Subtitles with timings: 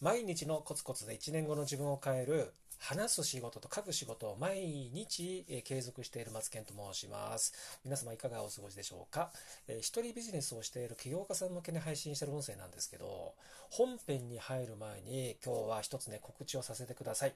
[0.00, 7.80] 毎日のコツコツで1年後の自分を変える話す仕事と書く仕事を毎日、継続している松健と申します。
[7.84, 9.30] 皆様いかがお過ごしでしょうか、
[9.66, 13.34] えー、一人ビジネスをしている起業家さん向けに配信している音声なんですけど、
[13.70, 17.34] 本編に入る前に今日は一つね、告知をさせてください。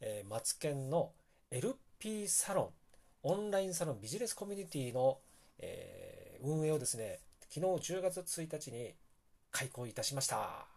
[0.00, 1.12] えー、松健の
[1.50, 2.68] LP サロン、
[3.22, 5.18] オンラインサロンビジネスコミュニティの、
[5.58, 8.92] えー、運営をですね、昨日10月1日に
[9.50, 10.73] 開講いたしました。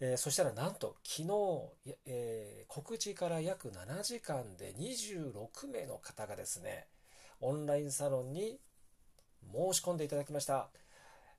[0.00, 6.86] えー、そしたらなんと昨日、えー、告知から約7時間で26名の方がですね、
[7.40, 8.58] オンラインサロンに
[9.52, 10.68] 申し込んでいただきました。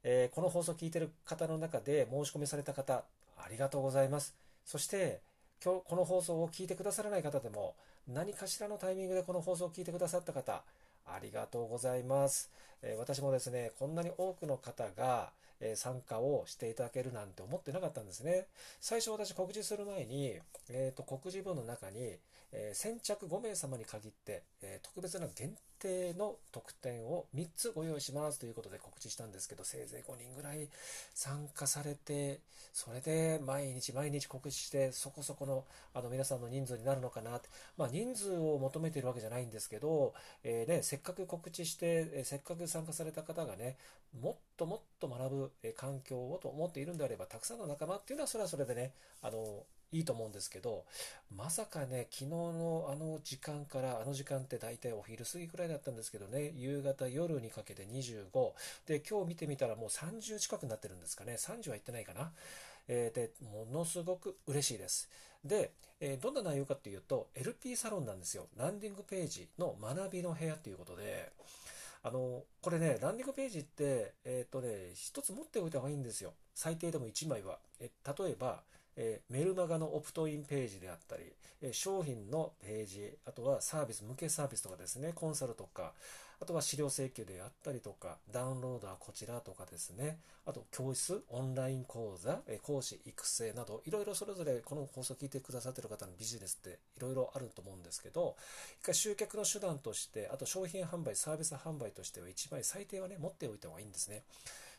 [0.03, 3.03] えー、この放送を聞いている方の中で申し込みされた方、
[3.37, 4.35] ありがとうございます。
[4.63, 5.21] そして、
[5.63, 7.75] 今日この放送を聞いてくださらない方でも、
[8.07, 10.63] 何かしらのタイミングでこの放送を聞いてくださった方、
[11.05, 12.51] ありがとうございます。
[12.83, 15.31] えー、私もですね、こんなに多くの方が、
[15.61, 18.47] え参加をしていただけるなんて思ってなかったんですね。
[18.79, 20.39] 最初私告知する前に、
[20.69, 22.17] えーと、告示文の中に、
[22.53, 30.67] えー、先着5名様に限って、えー、特別な限定の特典を3つご用意しますということで告知したんですけど、せいぜい5人ぐらい
[31.13, 32.39] 参加されて、
[32.73, 43.77] それで毎日毎日告知して、そこそこのあの皆さんの人数になるのかなって、まあ、人数を求めているわけじゃないんですけど、えー、ね、せっかく告知して、えせっかく参加された方がね、
[44.19, 50.85] もっともっと学ぶ、え環境をと思っているんであれば、たくさんの仲間っていうのは、それはそれでね、あの、いいと思うんですけど、
[51.35, 58.51] まさかね、昨日のあの時間から、あの時間って大体お昼過ぎくらいだったんですけどね、夕方、夜にかけて25、
[58.85, 62.31] で、今日見てみたらもう30近くなってるんですかね、30は行ってないかな。
[62.87, 65.09] えー、で、ものすごく嬉しいです。
[65.43, 68.47] で、えー、どんな内容かっていうと、LP サロンなんですよ。
[68.57, 71.31] ランディングページの学びの部屋ということで、
[72.03, 76.33] あの、これね、ランディングページって、えっ、ー、とね、一つ持っておいた方がいいんですよ。
[76.55, 77.59] 最低でも1枚は。
[77.79, 78.63] え例えば、
[78.95, 81.23] えー、メルマガのオプトインページであったり、
[81.61, 85.93] えー、商品のページ、あとはサービス、向けサービスとかですね、コンサルとか、
[86.41, 98.35] あとは資料請求であったりとか、ダウンロードはこちらとかですね、あと教室、オンライン講座、えー、講師育成など、いろいろそれぞれこの放送を聞いてくださっている方のビジネスっていろいろあると思うんですけど、
[98.81, 104.23] 一回集客の手段として、あと商品販売、サービス販売としては一枚最低はね、持っておいた方がいいんですね。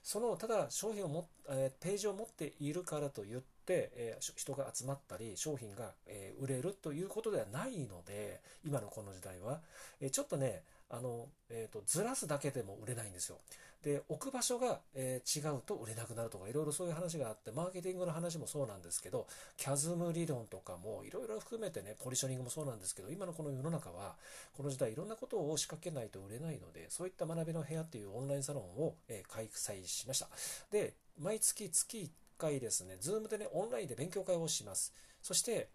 [0.03, 9.61] その、ただ商品をも、えー、ページを持っているからといって、えー、人が集まったり、商品が、えー、売れるということではないので、今のこの時代は、
[10.01, 13.39] えちょっとね、あの、えっ、と、ずらすだけでも売れないんですよ。
[13.83, 24.17] で、置く場所が、え違うと売れなくなるとか、いろいろそういう話があって、マーケティングの話もそうなんですけど、キャズム理論とかも、いろいろ含めてね、ポジショニングもそうなんですけど、今のこの世の中は、
[24.57, 30.29] この時代いろんなことを仕掛けないと売れないので、そういった学びの部屋っていうオンラインサロンを、え開催しました。
[30.71, 34.93] で、毎月月1回ですね、ズームでね、オンラインで勉強会をします。
[35.23, 35.69] そして、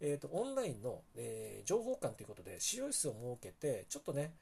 [0.00, 4.32] えっ、ー、と、オンラインの、えー、情報館ということで、資料室を設けて、ちょっとね、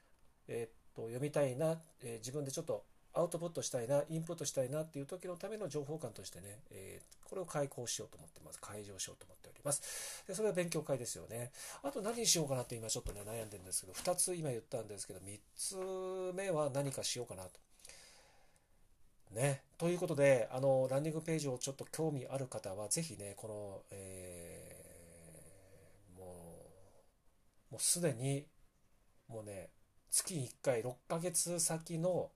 [0.47, 8.61] えっ、ー、と、読みたいな、え自分でちょっとアウトプットしたいな、インプットしたいなっていう時のための情報館としてね、えー、これを開講しようと思ってます。
[8.61, 10.25] 開場しようと思っております。
[10.27, 11.53] で、それは勉強会ですよね。
[11.83, 15.77] あと何にしようかなって今ちょっとね、悩んでるんですけど、2つ今言ったんですけど、3つ
[16.35, 17.51] 目は何かしようかなと。
[19.35, 19.63] ね。
[19.85, 26.25] ということで、あの、ランディングページをちょっと興味ある方は、ぜひね、この、えー、も
[27.69, 28.47] う、もうすでに、
[29.29, 29.69] もうね、
[30.11, 32.31] 月1回6ヶ月先の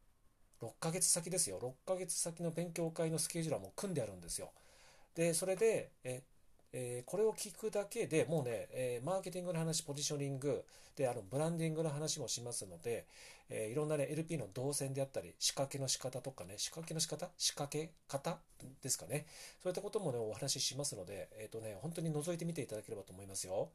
[0.61, 1.59] 6ヶ月先ですよ。
[1.59, 4.53] 6ヶ月先の勉強会のスケジュールはもう組んであるんですよ。
[5.15, 6.21] で、それで、え、
[6.73, 10.65] えー、これを聞くだけでもうね、えー、マーケティングの話、ポジショニング、
[10.99, 13.07] で、あの、ブランディングの話もしますので、
[13.51, 18.39] えー、いろんなね、LP の動線であったり、仕掛けの仕方とかね、仕掛けの仕方仕掛け方
[18.83, 19.25] ですかね。
[19.63, 23.69] そういったこともね、お話ししますので、えっ、とね、本当に覗いてみていただければと思いますよ。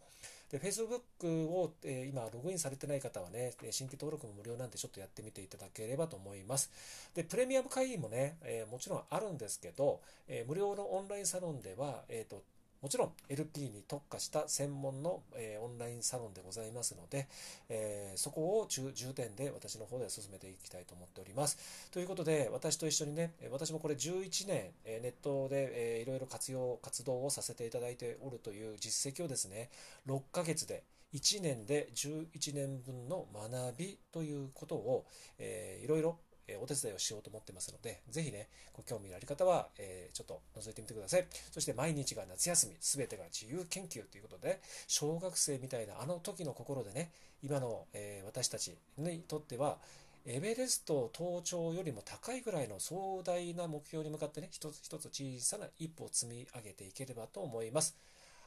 [0.52, 6.70] で、Facebook を、え今、ログインされてない方はね、新規登録も無料なんでちょっとやってみていただければと思います。
[7.16, 12.44] で、プレミアム会員もね、えもちろんあるんですけど、え無料のオンラインサロンでは、えっ、と、
[12.84, 17.30] もちろん LP に特化した専門の、えー、オンラインサロンでございますので、
[17.70, 21.90] えー、そこを重点で私の方では進めていきたいと思っております。
[21.92, 29.70] ということで、私と一緒にね、私もこれ11年、えネットで、えー、いろいろ活用、活動をさせていただいておるという実績をですね、
[30.06, 30.84] 6ヶ月で
[31.14, 35.06] 1年で11年分の学びということを、
[35.40, 36.18] えー、いろいろ
[36.48, 41.28] えお手伝いをしようと思ってますので、ぜひね、ご興味のある方は、え、ちょっと覗いてみてください。
[41.52, 47.12] そして毎日が夏休み、すべてが自由研究ということで、小学生みたいなあの時の心でね、
[47.42, 49.78] 今の、え、私たちにとっては、
[50.26, 57.98] エベレスト登頂よりも高いぐらいの壮大な目標に向かってね、一つ一つ小さな一歩を積み上げていければと思います。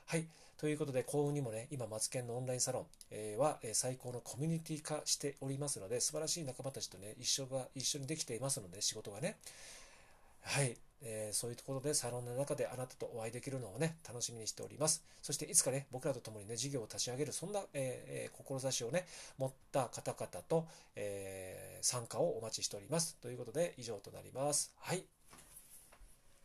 [0.08, 0.28] はい。
[0.56, 9.36] ということで、幸運にもね、今、マツケンのオンラインサロン、えー、は、えー、最高のコミュニティ化しておりますので、素晴らしい仲間たちとね、一緒が、一緒にできていますので、仕事がね。
[10.42, 10.76] はい。
[11.02, 15.04] えー、そういうところでサロンの中であなたとお会いできるのをね、楽しみにしております。
[15.22, 19.06] そしていつかね、僕らと共にね、事業を立ち上げる、そんな、えー、志をね、
[19.38, 23.16] 持った方々と、えー、参加をお待ちしております。
[23.16, 24.72] ということで、以上となります。
[24.78, 25.04] はい。